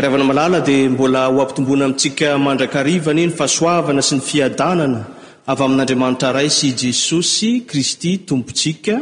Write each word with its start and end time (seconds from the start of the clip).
ry 0.00 0.04
havana 0.04 0.24
malala 0.28 0.58
dia 0.68 0.90
mbola 0.92 1.20
ho 1.32 1.36
avi 1.42 1.52
tombona 1.56 1.84
amintsika 1.86 2.28
mandrakarivany 2.46 3.20
i 3.24 3.28
ny 3.28 3.32
fah 3.38 3.50
soavana 3.56 4.02
sy 4.08 4.14
ny 4.18 4.22
fiadanana 4.28 5.00
avy 5.52 5.62
amin'andriamanitra 5.64 6.28
ray 6.36 6.48
sy 6.56 6.66
i 6.70 6.76
jesosy 6.82 7.50
kristy 7.70 8.10
tompotsika 8.28 8.94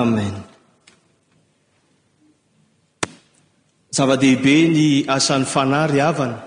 amen 0.00 0.34
zava-dehibe 3.96 4.54
ny 4.74 4.86
asan'ny 5.16 5.46
fanahy 5.52 5.86
ryhavana 5.94 6.38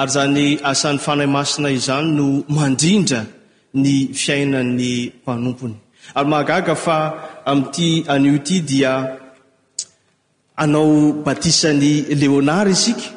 ary 0.00 0.10
zany 0.16 0.46
asan'ny 0.72 1.00
fanahy 1.06 1.30
masina 1.36 1.68
izany 1.78 2.08
no 2.18 2.26
mandrindra 2.56 3.20
ny 3.82 3.94
fiainan'ny 4.22 4.90
mpanompony 5.20 5.76
ary 6.18 6.28
mahagaga 6.32 6.74
fa 6.84 6.96
amin'ity 7.52 7.88
anio 8.14 8.32
ity 8.40 8.56
dia 8.70 8.92
anao 10.56 11.12
batisany 11.12 11.94
leonara 12.20 12.70
isika 12.76 13.08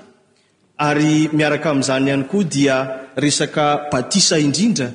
ary 0.87 1.13
miaraka 1.37 1.67
amin'izany 1.71 2.07
ihany 2.09 2.25
koa 2.31 2.43
dia 2.55 2.75
resaka 3.23 3.65
batisa 3.91 4.35
indrindra 4.45 4.87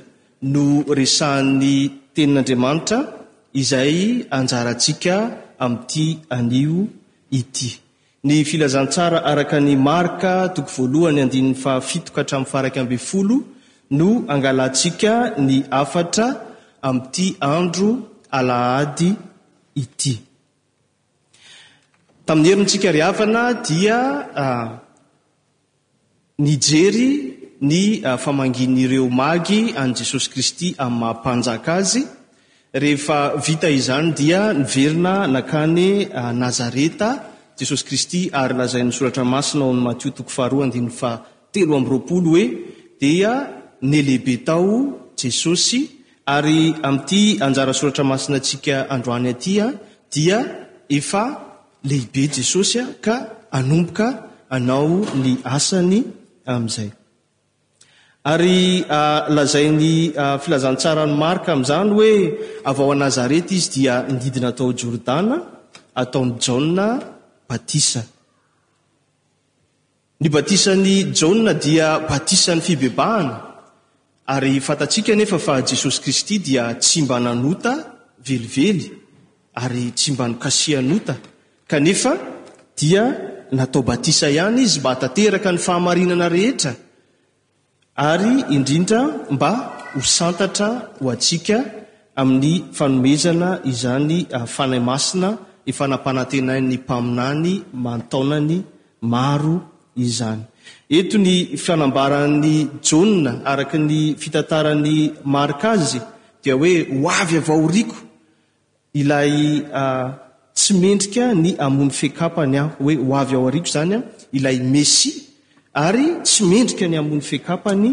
no 0.53 0.65
resahan'ny 0.99 1.75
tenin'andriamanitra 2.15 2.99
izay 3.61 3.95
anjarantsika 4.39 5.15
ami'ity 5.65 6.07
anio 6.37 6.79
ity 7.41 7.69
ny 8.27 8.35
filazantsara 8.51 9.19
araka 9.31 9.57
ny 9.67 9.73
marka 9.91 10.33
toko 10.55 10.71
voalohany 10.77 11.19
andinin'ny 11.25 11.57
fahafitoka 11.65 12.21
hatramin'ny 12.23 12.51
faraky 12.53 12.79
amby'n 12.85 13.03
folo 13.11 13.37
no 13.99 14.09
angalatsika 14.33 15.13
ny 15.47 15.57
afatra 15.81 16.27
ami'nity 16.89 17.27
andro 17.57 17.91
alaady 18.39 19.09
ity 19.83 20.15
tamin'ny 22.27 22.49
heriny 22.51 22.67
tsika 22.71 22.91
ry 22.97 23.03
avana 23.11 23.43
dia 23.69 23.99
nijery 26.47 27.11
ny 27.71 27.83
famangin'ireo 28.25 29.07
magy 29.23 29.61
an' 29.81 29.91
jesosy 29.99 30.27
kristy 30.33 30.69
ain'nymampanjaka 30.85 31.73
azy 31.83 32.03
rehefa 32.83 33.19
vita 33.47 33.69
izany 33.81 34.09
dia 34.19 34.41
nyverina 34.61 35.15
nakany 35.35 35.87
nazareta 36.43 37.09
jesosy 37.61 37.85
kristy 37.89 38.21
arylazain'ny 38.41 38.93
soratra 38.99 39.25
masina 39.35 39.65
o'matiotokohatelo 39.73 42.33
oe 42.37 42.47
dia 43.01 43.33
ny 43.91 43.97
lehibe 44.07 44.35
tao 44.49 44.71
jesosy 45.21 45.81
ary 46.37 46.59
amin'ity 46.89 47.21
anjarasoratra 47.47 48.05
masina 48.13 48.37
atsika 48.41 48.77
androany 48.95 49.27
aty 49.35 49.53
a 49.65 49.67
dia 50.15 50.39
efa 50.99 51.25
lehibe 51.85 52.25
jesosya 52.29 52.87
ka 53.05 53.17
anomboka 53.59 54.07
anao 54.57 54.97
ny 55.23 55.31
asany 55.57 55.99
aayy 56.49 58.87
lazainy 59.37 59.93
filazantsarany 60.43 61.15
marka 61.25 61.49
amin'izany 61.55 61.91
hoe 61.97 62.15
avao 62.71 62.89
anazareta 62.97 63.53
izy 63.59 63.69
dia 63.75 63.95
nididinatao 64.13 64.69
jordana 64.83 65.37
ataon'ny 66.03 66.33
jona 66.45 66.87
batisa 67.49 68.03
ny 70.21 70.27
batisany 70.35 70.95
jaoa 71.21 71.53
dia 71.65 71.87
batisan'ny 72.11 72.63
fibebahana 72.67 73.37
ary 74.35 74.53
fatatsika 74.69 75.13
nefa 75.21 75.39
fa 75.47 75.55
jesosy 75.71 75.99
kristy 76.05 76.35
dia 76.47 76.65
tsimbananota 76.85 77.73
velively 78.27 78.87
ary 79.65 79.85
tsimba 79.99 80.25
nokasianota 80.31 81.15
kanefa 81.69 82.17
dia 82.77 83.03
natao 83.53 83.83
batisa 83.83 84.29
ihany 84.31 84.63
izy 84.65 84.81
mba 84.81 84.91
atateraka 84.97 85.53
ny 85.53 85.59
fahamarinana 85.59 86.29
rehetra 86.29 86.73
ary 87.97 88.45
indrindra 88.57 89.01
mba 89.31 89.51
ho 89.95 90.01
santatra 90.17 90.69
ho 91.01 91.05
atsiaka 91.15 91.57
amin'ny 92.21 92.53
fanomezana 92.77 93.49
izany 93.71 94.19
ah, 94.37 94.47
fanay 94.57 94.81
masina 94.91 95.29
efanam-panantenan'ny 95.71 96.75
mpaminany 96.85 97.53
mantaonany 97.85 98.57
maro 99.13 99.57
izany 100.05 100.43
ento 100.97 101.17
ny 101.27 101.35
fanambaran'ny 101.65 102.55
jona 102.89 103.33
araka 103.53 103.77
ny 103.89 103.99
fitantarany 104.23 104.95
marka 105.35 105.69
azy 105.81 106.01
dia 106.45 106.55
hoe 106.61 106.75
ho 107.01 107.09
avy 107.21 107.37
avao 107.43 107.57
oriko 107.67 107.97
ilay 109.01 109.33
ah, 109.83 110.09
tsy 110.55 110.73
mendrika 110.81 111.25
ny 111.35 111.51
amony 111.59 111.91
fekapany 112.01 112.57
aho 112.61 112.71
hoe 112.85 112.95
hoavy 112.97 113.35
ao 113.37 113.49
ariko 113.49 113.69
zanya 113.77 113.99
ilay 114.39 114.59
messi 114.73 115.11
ary 115.87 116.07
tsy 116.27 116.41
mendrika 116.53 116.87
ny 116.89 116.97
amony 117.03 117.21
fekapany 117.31 117.89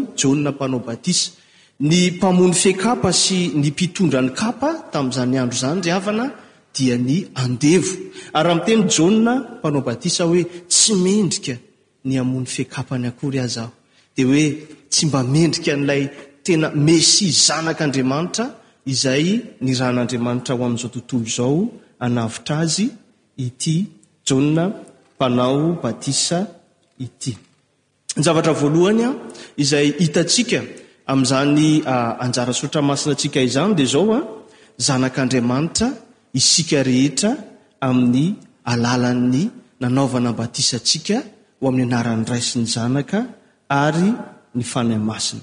ampanao 0.46 0.80
batisa 0.88 1.30
ny 1.88 1.94
mpamony 2.10 2.54
fekapa 2.54 3.10
sy 3.22 3.38
ny 3.60 3.66
mpitondra 3.70 4.20
ny 4.22 4.30
kapa 4.40 4.68
tami'zany 4.92 5.36
andro 5.42 5.58
zany 5.62 5.80
ry 5.84 5.90
avana 5.98 6.26
dia 6.76 6.96
ny 7.08 7.16
andevo 7.42 7.92
ary 8.36 8.46
rahamiteny 8.46 8.82
jo 8.94 9.04
mpanao 9.10 9.82
batisa 9.88 10.22
hoe 10.28 10.42
tsy 10.72 10.92
mendrika 11.04 11.54
ny 12.04 12.14
amony 12.22 12.46
fekapany 12.56 13.04
akory 13.08 13.38
azaho 13.46 13.70
dea 14.16 14.26
hoe 14.30 14.46
tsy 14.90 15.02
mba 15.06 15.20
mendrika 15.34 15.72
nlay 15.76 16.02
tena 16.44 16.66
mesi 16.86 17.26
zanak'andriamanitra 17.46 18.44
izay 18.92 19.26
ny 19.64 19.70
rahn'andriamanitra 19.80 20.52
ho 20.58 20.62
amin'izao 20.66 20.92
tontolo 20.96 21.26
zao 21.36 21.50
anavitra 22.06 22.54
azy 22.64 22.86
ity 23.46 23.68
jona 24.26 24.64
mpanao 25.14 25.62
batisa 25.82 26.38
ity 27.06 27.32
navatra 28.26 28.52
voalohany 28.60 29.02
a 29.06 29.10
izay 29.62 29.86
hitatsika 30.02 30.60
ami'zany 31.12 31.58
anjara 32.24 32.52
sotramasina 32.60 33.12
atsika 33.14 33.40
izany 33.48 33.72
dea 33.78 33.90
zao 33.94 34.12
a 34.18 34.20
zanakaandriamanitra 34.86 35.88
isika 36.40 36.78
rehetra 36.88 37.30
amin'ny 37.88 38.26
alalan'ny 38.72 39.42
nanaovana 39.82 40.28
abatisa 40.34 40.78
tsika 40.88 41.16
ho 41.58 41.64
amin'ny 41.70 41.86
anarany 41.92 42.24
ray 42.32 42.42
sy 42.48 42.56
ny 42.60 42.66
zanaka 42.76 43.18
ary 43.84 44.10
ny 44.56 44.64
fanamasina 44.72 45.42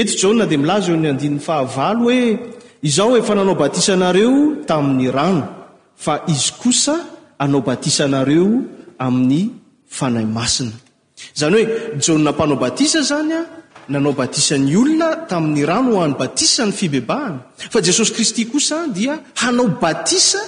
eto 0.00 0.12
j 0.20 0.22
de 0.50 0.56
milaza 0.62 0.86
eony 0.92 1.06
andinny 1.12 1.40
fahavalo 1.46 2.00
hoe 2.08 2.20
izaho 2.82 3.16
efa 3.16 3.34
nanao 3.34 3.54
batisa 3.54 3.96
nareo 3.96 4.56
tamin'ny 4.66 5.08
rano 5.10 5.46
fa 5.96 6.24
izy 6.26 6.52
kosa 6.62 6.96
anao 7.38 7.60
batisa 7.64 8.08
nareo 8.08 8.60
amin'ny 8.98 9.50
fanahy 9.88 10.26
masina 10.26 10.72
zany 11.40 11.52
hoe 11.54 11.66
jaoa 12.04 12.18
mpanao 12.18 12.56
batisa 12.56 13.00
zany 13.02 13.32
a 13.34 13.42
nanao 13.92 14.12
batisan'ny 14.12 14.76
olona 14.76 15.08
tamin'ny 15.28 15.64
rano 15.64 15.94
ho 15.96 16.02
any 16.04 16.14
batisa 16.14 16.66
ny 16.66 16.72
fibebahana 16.72 17.40
fa 17.56 17.80
jesosy 17.80 18.12
kristy 18.12 18.42
kosa 18.44 18.88
dia 18.92 19.16
hanao 19.40 19.68
batisa 19.80 20.40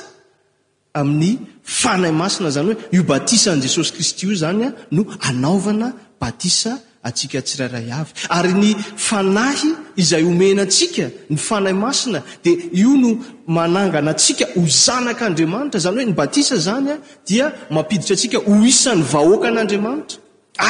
amin'ny 0.94 1.38
fanahy 1.64 2.12
masina 2.12 2.50
zany 2.50 2.66
hoe 2.72 2.76
io 2.92 3.02
batisa 3.04 3.52
any 3.52 3.62
jesosy 3.64 3.92
kristy 3.96 4.26
i 4.28 4.36
zany 4.36 4.62
a 4.68 4.68
no 4.92 5.02
anaovana 5.28 5.92
batisa 6.20 6.72
atsika 7.02 7.40
tsirairay 7.42 7.88
avy 8.00 8.12
ary 8.38 8.52
ny 8.54 8.70
fanahy 9.08 9.70
izay 10.02 10.22
omena 10.30 10.64
tsika 10.74 11.06
ny 11.32 11.36
fanay 11.48 11.76
masina 11.84 12.20
de 12.44 12.50
io 12.80 12.92
no 13.02 13.10
manangana 13.56 14.12
tsika 14.22 14.44
ho 14.54 14.60
zanak' 14.84 15.22
andriamanitra 15.28 15.78
zany 15.84 15.96
hoe 16.00 16.08
ny 16.10 16.14
batisa 16.20 16.56
zanya 16.68 16.94
dia 17.28 17.46
mapiditra 17.76 18.12
atsika 18.16 18.38
o 18.50 18.52
isan'ny 18.72 19.02
vahoakan'andriamanitra 19.14 20.18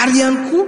ary 0.00 0.15
ianykoa 0.25 0.65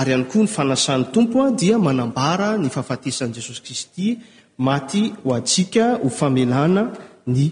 ary 0.00 0.10
ihany 0.12 0.24
koa 0.32 0.42
ny 0.44 0.48
fanasany 0.56 1.04
tompoa 1.14 1.46
dia 1.62 1.76
manambara 1.88 2.50
ny 2.62 2.68
faafatesan' 2.76 3.32
jesosy 3.36 3.62
kristy 3.66 4.08
maty 4.68 5.02
hoatsika 5.26 5.86
hofmelana 6.04 6.84
ny 7.36 7.44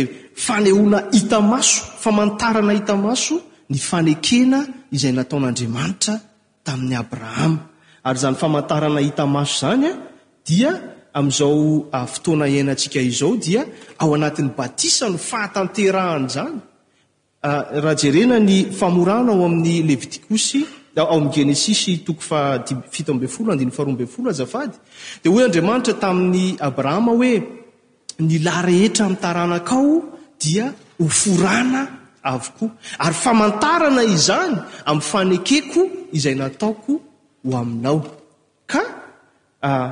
anehona 0.56 0.99
itmaso 1.19 1.81
famantarana 2.02 2.72
ita 2.81 2.94
maso 3.06 3.34
ny 3.72 3.78
fanekena 3.90 4.60
izay 4.96 5.12
nataon'andriamanitra 5.19 6.14
tamin'ny 6.66 6.96
abrahama 6.98 7.60
ary 8.08 8.18
zany 8.22 8.34
famantarana 8.42 8.98
hita 9.06 9.22
maso 9.36 9.54
zany 9.70 9.88
a 9.94 9.94
dia 10.48 10.70
amn'izao 11.18 11.54
ah, 11.98 12.04
fotoana 12.12 12.46
ianaantsika 12.56 12.98
izao 13.10 13.32
dia 13.46 13.62
ao 14.02 14.08
anatin'ny 14.18 14.50
batisa 14.58 15.04
no 15.12 15.18
fahatanterahany 15.30 16.26
zany 16.36 16.56
ah, 17.48 17.62
raha 17.84 17.94
jerena 18.02 18.36
ny 18.48 18.56
famorana 18.80 19.30
ao 19.34 19.42
amin'ny 19.48 19.74
levitikos 19.90 20.46
ao 21.00 21.08
am'n 21.16 21.28
genesis 21.36 21.80
toko 22.06 22.20
fafitfolo 22.30 23.50
roabfol 24.00 24.28
zaad 24.40 24.72
dia 25.22 25.30
ho 25.32 25.38
andriamanitra 25.46 25.94
tamin'ny 26.04 26.46
abrahama 26.68 27.12
hoe 27.18 27.32
ny 28.28 28.34
lahy 28.46 28.62
rehetra 28.68 29.02
ami'n 29.06 29.20
tarana 29.24 29.58
kao 29.70 29.90
dia 30.42 30.64
hoforana 31.00 31.82
avokoa 32.32 32.70
ary 33.05 33.14
famantarana 33.25 34.02
izany 34.17 34.56
amin'ny 34.90 35.02
fanekeko 35.12 35.82
izay 36.19 36.34
nataoko 36.43 36.93
ho 37.44 37.50
aminao 37.61 37.99
ka 38.70 38.82
ah, 39.69 39.90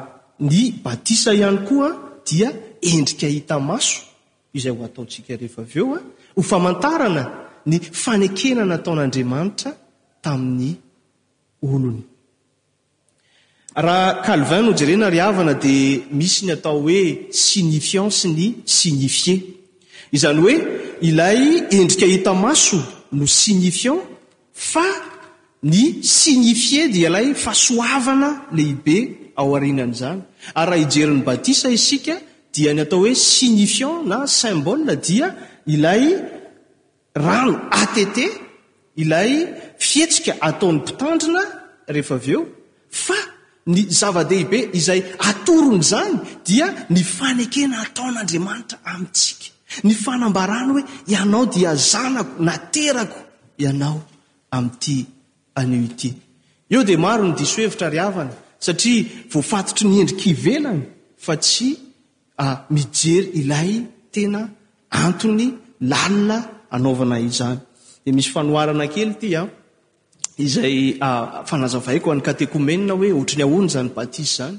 ny 0.48 0.60
batisa 0.84 1.30
ihany 1.40 1.58
koaa 1.68 1.92
dia 2.28 2.48
endrika 2.90 3.26
hita 3.34 3.56
maso 3.70 3.98
izay 4.56 4.72
ho 4.76 4.82
ataotsika 4.88 5.32
rehefa 5.42 5.60
av 5.66 5.74
eo 5.80 5.86
a 5.94 5.98
ah, 6.00 6.04
ho 6.36 6.40
famantarana 6.52 7.22
ny 7.68 7.76
fanekena 8.04 8.62
nataon'andriamanitra 8.72 9.70
tamin'ny 10.24 10.72
olony 11.74 12.02
raha 13.86 14.10
calvin 14.26 14.62
noo 14.66 14.74
jerena 14.78 15.06
ry 15.12 15.20
havana 15.26 15.54
dia 15.54 16.00
misy 16.18 16.40
ny 16.46 16.52
atao 16.56 16.76
hoe 16.84 17.00
sinifiansy 17.44 18.26
ny 18.36 18.42
signifie 18.78 19.36
izany 20.16 20.38
hoe 20.44 20.56
ilay 21.08 21.40
endrika 21.78 22.06
hita 22.12 22.32
maso 22.44 22.78
no 23.18 23.26
sinifiant 23.40 24.02
fa 24.70 24.84
ny 25.72 25.82
signifie 26.16 26.82
dia 26.94 27.08
ilahy 27.10 27.32
fahasoavana 27.44 28.30
lehibe 28.58 28.96
ao 29.40 29.48
arinana 29.58 29.90
izany 29.94 30.20
ary 30.60 30.66
raha 30.70 30.82
ijeryn'ny 30.86 31.22
batisa 31.28 31.68
isika 31.78 32.14
dia 32.54 32.70
ny 32.74 32.80
atao 32.84 32.98
hoe 33.04 33.14
signifiant 33.34 33.96
na 34.10 34.18
symbola 34.38 34.94
dia 35.08 35.26
ilay 35.74 36.04
rano 37.26 37.52
att 37.80 37.96
ilay 39.02 39.30
fihetsika 39.86 40.32
ataon'ny 40.48 40.78
mpitandrina 40.82 41.42
rehefa 41.94 42.14
av 42.20 42.26
eo 42.34 42.40
fa 43.04 43.18
ny 43.72 43.80
zava-dehibe 44.00 44.58
izay 44.80 45.00
atorony 45.30 45.82
zany 45.92 46.14
dia 46.48 46.66
ny 46.94 47.00
fanekena 47.16 47.76
ataon'andriamanitra 47.86 48.76
amintsika 48.90 49.46
ny 49.82 49.94
fanambarana 50.02 50.72
hoe 50.72 50.84
ianao 51.14 51.46
dia 51.46 51.74
zanako 51.74 52.42
naterako 52.44 53.18
ianao 53.66 54.00
ami'ity 54.50 55.06
anyity 55.60 56.10
eo 56.74 56.82
de 56.88 56.96
maro 57.04 57.24
ny 57.28 57.32
disoevitra 57.40 57.88
ry 57.94 58.00
avany 58.08 58.30
satria 58.66 59.02
voafatotry 59.32 59.86
ny 59.90 59.96
endrikhivelany 60.02 60.82
fa 61.24 61.34
tsy 61.44 61.68
ah, 62.42 62.56
mijery 62.74 63.28
ilay 63.40 63.70
tena 64.12 64.40
antony 65.02 65.46
lalina 65.90 66.38
anaovana 66.74 67.16
izany 67.28 67.58
de 68.06 68.10
misy 68.16 68.30
fanoharana 68.36 68.86
kely 68.94 69.12
tya 69.20 69.40
ah, 69.42 69.48
izay 70.46 70.78
ah, 71.06 71.24
fanazavaiko 71.50 72.08
any 72.14 72.22
kateko 72.28 72.56
menina 72.68 72.92
hoe 72.98 73.08
otri 73.20 73.36
ny 73.38 73.44
ahoany 73.46 73.68
zany 73.74 73.88
batise 73.96 74.32
zany 74.38 74.58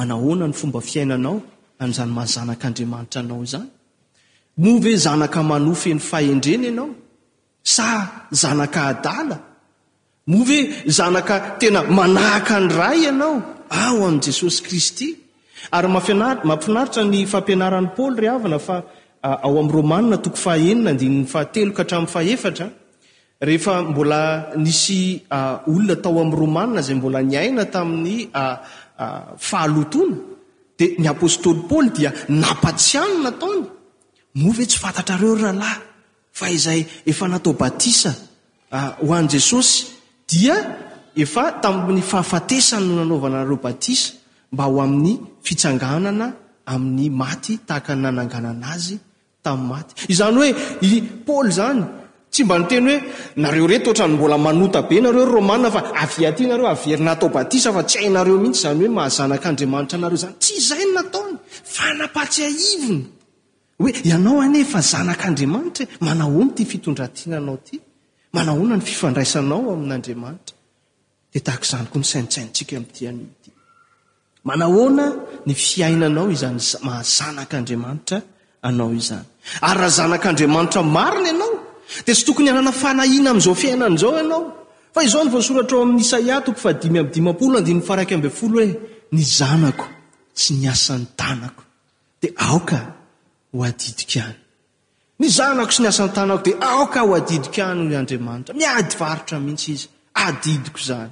aa 0.00 0.04
nonyfomba 0.42 0.80
fiainnao 0.88 1.36
o 1.82 1.86
ve 1.86 1.92
zanak 5.04 5.36
manofeny 5.50 5.98
andrena 6.32 6.68
anao 6.72 6.90
sa 7.62 7.86
zanaka 8.40 8.82
adala 8.92 9.36
mo 10.30 10.40
ve 10.48 10.58
zanaka 10.96 11.36
tena 11.60 11.80
manahka 11.98 12.56
nydray 12.64 12.98
ianao 13.06 13.34
ao 13.82 14.00
amin' 14.06 14.20
jesosy 14.26 14.60
kristy 14.66 15.08
ary 15.76 15.88
mamfinaritra 15.94 17.02
ny 17.12 17.18
fampianaran'ny 17.32 17.90
paôly 17.96 18.18
ravana 18.26 18.58
fa 18.66 18.76
aoam'rôtoko 19.46 20.38
bo 23.94 24.02
solonatao 24.84 26.18
am'yrma 26.24 26.62
ay 26.80 26.90
mbola 27.00 27.20
nyaina 27.32 27.62
tamin'ny 27.74 28.16
fahalotona 29.48 30.16
di 30.80 30.96
ny 30.96 31.06
apôstôly 31.12 31.68
paoly 31.68 31.92
dia 31.92 32.08
napatsiany 32.40 33.14
nataony 33.24 33.66
move 34.40 34.62
tsy 34.70 34.78
fantatrareo 34.84 35.32
r 35.36 35.38
rahalahy 35.44 35.80
fa 36.38 36.46
izay 36.56 36.80
efa 37.10 37.26
natao 37.32 37.52
batisa 37.60 38.12
ah, 38.78 38.90
ho 39.04 39.12
an' 39.18 39.28
jesosy 39.32 39.82
dia 40.30 40.56
efa 41.24 41.44
tamin'ny 41.62 42.00
fahafatesany 42.10 42.80
no 42.88 42.94
nanaovanaareo 43.04 43.56
batisa 43.66 44.10
mba 44.52 44.64
ho 44.72 44.76
amin'ny 44.86 45.14
fitsanganana 45.46 46.26
amin'ny 46.72 47.06
maty 47.20 47.54
tahaka 47.68 47.92
nananganana 48.04 48.64
azy 48.76 48.96
tamin'ny 49.44 49.68
maty 49.72 49.92
izany 50.12 50.34
hoe 50.40 50.50
i 50.80 50.88
paoly 51.26 51.52
zany 51.58 51.84
tsy 52.30 52.44
mba 52.46 52.56
ny 52.62 52.66
teny 52.70 52.86
hoe 52.92 52.96
nareo 53.42 53.66
rety 53.70 53.88
otrany 53.90 54.14
mbola 54.14 54.38
manota 54.38 54.80
be 54.88 54.96
nareo 55.04 55.24
romaa 55.34 55.70
fa 55.74 55.80
aviaty 56.02 56.44
nareo 56.50 56.66
averinaataobatisa 56.74 57.68
fa 57.76 57.82
tsy 57.88 57.98
hainareo 58.02 58.36
mihitsy 58.42 58.64
any 58.72 58.82
oe 58.86 58.90
mahazanak 58.98 59.42
andriamanitra 59.50 59.96
nareo 60.02 60.18
zany 60.22 60.34
tsy 60.42 60.52
izainy 60.60 60.92
nataony 60.98 61.34
fanapatsyaivona 61.76 62.98
oe 63.82 63.90
anao 64.14 64.38
anyfa 64.46 64.80
zanak'andriamania 64.90 65.84
iayahazanak'andriamanitra 79.66 80.80
mariny 80.96 81.28
ianao 81.30 81.54
dea 82.06 82.14
tsy 82.14 82.24
tokony 82.26 82.48
hanana 82.50 82.72
fanahina 82.82 83.30
ami'izao 83.32 83.54
fiainan' 83.62 83.96
izao 83.98 84.12
ianao 84.18 84.42
fa 84.94 85.00
izao 85.06 85.24
ny 85.24 85.30
voasoratra 85.34 85.76
o 85.78 85.82
amin'nisaiatoko 85.86 86.58
fa 86.64 86.70
dimydimpol 86.82 87.54
dfaraiky 87.66 88.16
mbyfolo 88.20 88.54
hoe 88.60 88.68
ny 89.16 89.22
zanako 89.38 89.86
sy 90.40 90.52
ny 90.60 90.66
asany 90.74 91.04
tanako 91.20 91.62
de 92.22 92.28
aoka 92.46 92.78
ho 93.52 93.58
adidik 93.68 94.12
any 94.24 94.36
ny 95.20 95.26
zanako 95.38 95.72
sy 95.74 95.80
ny 95.82 95.88
asany 95.92 96.10
tanako 96.16 96.42
di 96.48 96.52
aoka 96.72 97.00
o 97.08 97.10
adidik 97.18 97.56
anyo 97.68 97.98
andriamanitra 98.02 98.54
miady 98.60 98.94
varitra 99.00 99.36
mihitsy 99.44 99.70
izy 99.74 99.86
adidiko 100.26 100.80
zany 100.88 101.10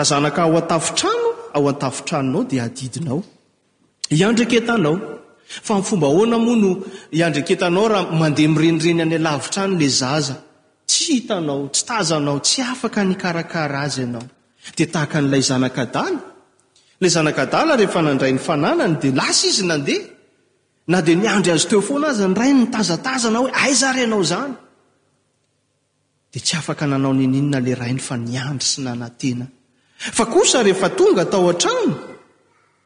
ezao 0.00 0.20
ha 0.24 0.42
ao 0.44 0.56
atafitrano 0.64 1.28
ao 1.56 1.64
atafitranonao 1.72 2.44
d 2.50 2.52
ainao 2.60 3.22
iandrake 4.16 4.60
tanao 4.68 4.94
fa 5.46 5.78
nfomba 5.78 6.06
hoana 6.06 6.38
moa 6.38 6.56
no 6.56 6.72
iandriketanao 7.20 7.88
raha 7.92 8.10
mandeha 8.20 8.50
mirenireny 8.54 9.00
any 9.04 9.14
alavitra 9.20 9.62
any 9.68 9.76
la 9.80 9.88
zaza 10.00 10.36
tsy 10.90 11.04
hitanao 11.18 11.64
tsy 11.74 11.82
tazanao 11.88 12.38
tsy 12.46 12.58
afak 12.72 12.96
nkarakar 13.10 13.72
azy 13.84 14.02
anaod 14.08 14.28
taan'lay 14.94 15.42
zanadl 17.14 17.76
rehefa 17.80 18.00
nandray 18.06 18.32
ny 18.36 18.40
fananany 18.48 18.94
de 19.02 19.08
lasa 19.18 19.44
izy 19.50 19.62
nandeha 19.70 20.04
na 20.92 20.98
de 21.06 21.12
niandry 21.20 21.50
azy 21.56 21.66
teo 21.70 21.80
foana 21.88 22.06
azy 22.12 22.22
ny 22.30 22.34
rainy 22.40 22.60
ntazatazana 22.66 23.38
hoe 23.42 23.52
aizaryanao 23.64 24.24
zanyy 24.32 24.56
aa 26.38 26.74
naaonnal 26.90 27.66
aiy 27.86 27.98
fa 28.08 28.14
nandr 28.24 28.64
s 28.70 28.72
na 28.84 28.90
osa 30.40 30.58
rehefa 30.66 30.88
tonga 30.98 31.22
atao 31.26 31.44
an-trany 31.52 31.90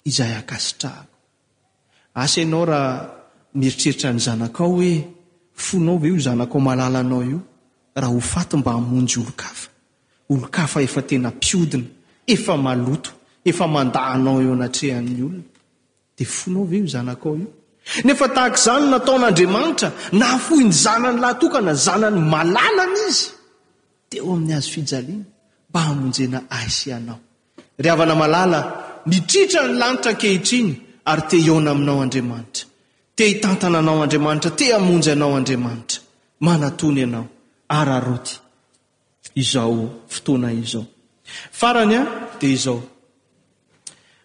izay 0.09 0.31
trahakoas 0.79 2.33
anao 2.43 2.65
rah 2.71 2.85
meritreritra 3.59 4.09
ny 4.15 4.19
zanakao 4.27 4.71
oe 4.81 4.93
fonao 5.65 5.95
vo 6.03 6.09
zanako 6.25 6.57
malalanao 6.67 7.23
io 7.31 7.39
raha 8.01 8.13
hofat 8.17 8.49
mba 8.59 8.71
amonjy 8.79 9.17
olokafa 9.21 9.69
olo 10.33 10.47
ka 10.55 10.63
fa 10.67 10.79
efa 10.81 11.01
tena 11.01 11.29
mpiodina 11.29 11.83
efa 12.33 12.53
maloto 12.57 13.11
efa 13.49 13.65
mandanao 13.67 14.41
eo 14.41 14.53
anatrehanny 14.57 15.21
olona 15.27 15.43
de 16.17 16.23
fonaovo 16.35 16.77
zanakao 16.93 17.35
io 17.43 17.49
nefa 18.07 18.25
tahak 18.35 18.55
zany 18.65 18.85
nataon'andriamanitra 18.93 19.89
nahafohny 20.19 20.71
zanany 20.85 21.17
lahtokana 21.23 21.73
zanany 21.85 22.17
malalany 22.33 22.97
izy 23.07 23.25
teo 24.09 24.27
amin'ny 24.33 24.53
azy 24.57 24.67
fijalina 24.73 25.25
mba 25.69 25.79
amonjena 25.91 26.39
anaoala 26.57 28.59
mitritra 29.11 29.61
ny 29.67 29.71
lanitra 29.81 30.11
kehitriny 30.21 30.71
ary 31.11 31.23
te 31.29 31.37
oona 31.51 31.69
aminao 31.75 31.99
andriamanitra 32.05 32.63
te 33.17 33.23
hitantananao 33.31 33.97
andriamanitra 34.03 34.51
te 34.59 34.65
amonjy 34.77 35.09
anao 35.15 35.33
andriamanitra 35.39 35.99
manatony 36.45 36.99
anao 37.07 37.25
at 37.77 38.39
izaooana 39.35 40.51
izaoya 40.61 42.01
da 42.41 42.47
izao 42.47 42.81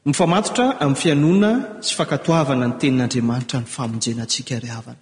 mifaaotra 0.05 0.65
amin'nyfianona 0.81 1.50
sy 1.87 1.93
fkaoavana 1.99 2.67
ny 2.71 2.75
teninandriamanitra 2.81 3.59
ny 3.65 3.69
famonjenatsikana 3.77 4.97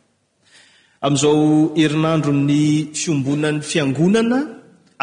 an'izao 1.06 1.38
herinandro 1.82 2.32
ny 2.48 2.60
fiombonan'ny 2.98 3.60
fiangonana 3.70 4.40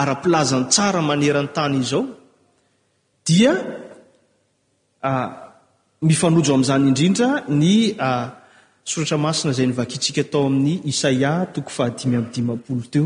ara-pilazany 0.02 0.66
tsara 0.74 1.00
manerany 1.10 1.50
tany 1.58 1.76
izao 1.86 2.04
dia 3.28 3.52
mifanojo 6.10 6.52
amin'zany 6.56 6.84
indrindra 6.92 7.28
ny 7.62 7.72
soratra 8.92 9.18
masina 9.26 9.52
zay 9.58 9.68
ny 9.70 9.76
vakitsika 9.80 10.22
atao 10.26 10.44
amin'ny 10.50 10.74
isaia 10.92 11.32
toko 11.56 11.70
fahadimy 11.78 12.16
amnydimapolo 12.20 12.84
teo 12.94 13.06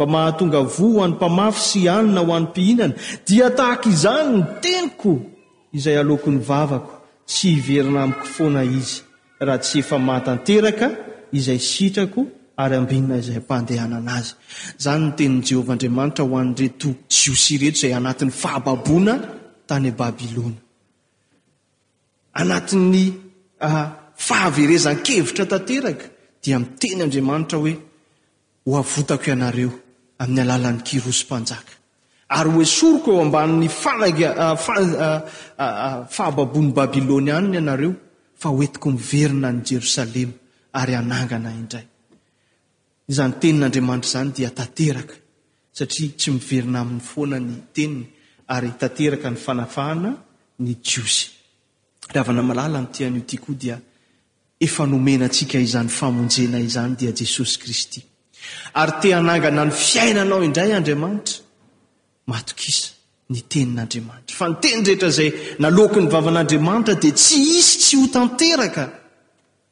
ba 0.00 0.06
mahatonga 0.12 0.60
vo 0.74 0.86
hoanym-pamafy 0.96 1.60
sy 1.70 1.80
anina 1.98 2.20
ho 2.26 2.32
anym-pihinana 2.36 2.96
dia 3.28 3.46
tahaka 3.58 3.86
izany 3.92 4.36
ny 4.40 4.44
tenyko 4.64 5.10
izay 5.76 5.96
alokony 6.00 6.40
vavako 6.50 6.92
tsy 7.28 7.46
iverina 7.58 8.00
amiko 8.08 8.24
fona 8.36 8.62
izy 8.78 8.96
raha 9.46 9.58
tsy 9.64 9.76
efa 9.84 9.96
mahatanteraka 10.08 10.86
izay 11.36 11.58
sitrako 11.70 12.20
arymin 12.62 13.06
aympndeaanayeea 13.16 15.90
hoaneto 16.32 16.88
jiosy 17.14 17.54
retoay 17.62 17.92
anati'ny 17.98 18.30
fahababona 18.40 19.14
tanyabilôna 19.68 20.58
anat'ny 22.40 23.04
fahaverezan-kevitra 24.28 25.44
tanteraka 25.52 26.06
dia 26.42 26.56
miteny 26.64 27.00
andriamanitra 27.04 27.56
hoe 27.62 27.72
hoavotako 28.64 29.26
ianareo 29.32 29.72
amin'ny 30.20 30.42
alala 30.46 30.68
n'ny 30.72 30.82
kirosompanjaka 30.88 31.72
ary 32.38 32.50
oe 32.60 32.64
soroko 32.76 33.08
eo 33.16 33.20
ambannny 33.26 33.68
fahababony 36.14 36.70
babilôny 36.78 37.30
anny 37.38 37.56
ah, 37.56 37.60
anareo 37.62 37.92
fa 38.40 38.48
ah, 38.48 38.54
ah, 38.56 38.64
etiko 38.66 38.88
miverina 38.96 39.48
ny 39.54 39.60
jerosalema 39.68 40.32
arynanyda 40.80 41.80
tsymiverina 46.20 46.78
amin'ny 46.82 47.00
foanan 47.10 47.46
e 47.74 47.86
aryterka 48.56 49.28
ny 49.32 49.36
fanafahana 49.44 50.10
nyaalao 50.60 52.84
dtika 55.28 55.58
izany 55.66 55.88
famonjena 55.98 56.58
izanydia 56.68 57.10
jesosy 57.18 57.54
kristy 57.62 58.00
ary 58.80 58.92
te 59.02 59.08
hanangana 59.16 59.62
ny 59.66 59.72
fiainanao 59.86 60.40
indray 60.48 60.70
andriamanitra 60.78 61.36
matokiza 62.30 62.86
ny 63.32 63.38
tenin'andriamanitra 63.52 64.34
fa 64.40 64.46
ny 64.50 64.56
tenyrehetra 64.64 65.08
zay 65.18 65.28
naloki 65.64 65.98
ny 66.02 66.08
vavan'andriamanitra 66.14 66.94
dia 67.02 67.12
tsy 67.22 67.36
isy 67.58 67.72
tsy 67.82 67.94
ho 68.00 68.04
tanteraka 68.16 68.84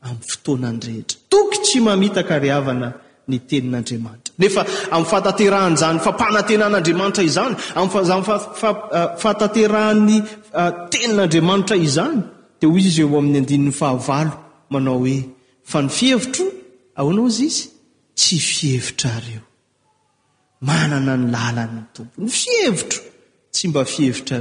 amin'ny 0.07 0.27
fotoana 0.31 0.67
anyrehetra 0.73 1.17
toky 1.33 1.57
tsy 1.67 1.79
mamitakarihavana 1.89 2.89
ny 3.31 3.37
tenin'andriamanitra 3.51 4.33
nefa 4.43 4.63
amin'ny 4.95 5.09
fataterahanzany 5.15 5.99
fampanantenan'andriamanitra 6.07 7.23
izany 7.31 7.55
amfataterahan'ny 7.83 10.17
ah, 10.61 10.65
ah, 10.65 10.73
tenin'andriamanitra 10.93 11.77
izany 11.89 12.19
dia 12.59 12.69
hoy 12.73 12.83
izy 12.91 13.01
eo 13.07 13.11
amin'ny 13.21 13.39
andinin'ny 13.43 13.75
fahavalo 13.81 14.33
manao 14.73 14.99
hoe 15.03 15.17
fa 15.71 15.79
ny 15.85 15.89
fihevitro 15.99 16.45
aoanao 17.01 17.27
izy 17.33 17.47
izy 17.53 17.65
tsy 18.19 18.39
fievitrareo 18.53 19.41
manana 20.69 21.13
ny 21.21 21.27
lalanyny 21.35 21.83
tompony 21.95 22.29
fievitro 22.41 23.03
tsy 23.55 23.65
mba 23.69 23.83
fievitra 23.95 24.37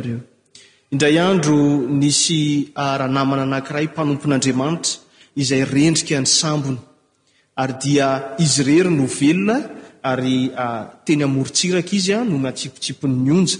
eondro 1.19 1.57
nsy 2.01 2.39
anamna 2.85 3.43
anakiray 3.47 3.85
mpanompon'andriamanitra 3.91 4.93
izay 5.41 5.63
rendrikany 5.73 6.27
sambony 6.39 6.81
ay 7.61 7.71
dia 7.83 8.07
izy 8.45 8.59
rery 8.69 8.91
novelona 9.01 9.57
ary 10.11 10.35
teny 11.05 11.23
amoritsiraka 11.29 11.93
izy 11.99 12.11
a 12.17 12.19
no 12.29 12.35
natsipotsipony 12.45 13.15
mionja 13.25 13.57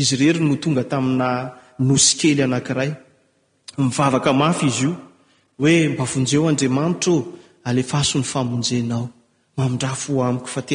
izey 0.00 0.30
notongatioeyaay 0.48 2.90
io 4.80 4.90
oe 5.64 5.74
mbaonjeoadramanitaô 5.94 7.18
alefa 7.68 7.98
so 8.10 8.16
ny 8.20 8.26
famonjenao 8.32 9.04
araoazy 9.58 10.74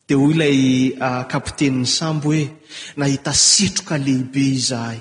de 0.07 0.13
oy 0.23 0.33
lay 0.41 0.59
ah, 1.07 1.23
kapitenny 1.31 1.85
sambo 1.97 2.27
hoe 2.31 2.43
nahita 2.99 3.31
setroka 3.49 3.95
lehibe 4.05 4.43
izahay 4.59 4.99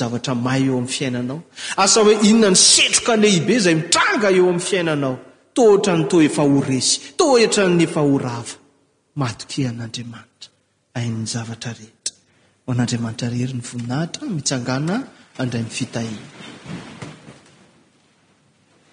zavtr 0.00 0.32
may 0.46 0.62
eo 0.68 0.76
amny 0.80 0.90
fiainanaoasa 0.96 1.98
oe 2.06 2.14
innany 2.30 2.58
setroka 2.74 3.12
lehibe 3.24 3.54
zay 3.64 3.74
mitranga 3.80 4.28
eo 4.38 4.44
ami'ny 4.52 4.64
fiainanao 4.68 5.14
totra 5.54 5.94
ny 5.96 6.04
to 6.10 6.18
efa 6.26 6.42
ho 6.50 6.60
resy 6.68 6.92
toetra 7.18 7.64
ny 7.78 7.82
efa 7.88 8.00
horava 8.08 8.54
matoko 9.20 9.58
an'andriamanitra 9.70 10.50
ain''ny 11.00 11.18
zavatra 11.32 11.72
rehetra 11.80 12.14
o 12.66 12.68
an'andriamanitra 12.74 13.28
rehery 13.34 13.54
ny 13.58 13.64
voninahitra 13.70 14.22
mitsangaana 14.36 14.96
andray 15.42 15.62
mifitahina 15.66 16.22